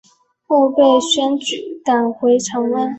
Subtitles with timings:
[0.47, 2.89] 后被薛举赶回长安。